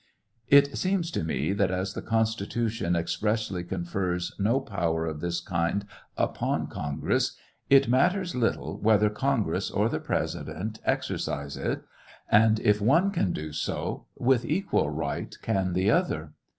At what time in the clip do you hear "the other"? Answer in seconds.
15.73-16.33